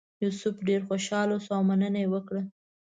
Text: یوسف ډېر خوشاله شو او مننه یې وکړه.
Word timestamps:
یوسف 0.23 0.55
ډېر 0.67 0.81
خوشاله 0.87 1.35
شو 1.43 1.51
او 1.57 1.61
مننه 1.69 1.99
یې 2.03 2.07
وکړه. 2.13 2.41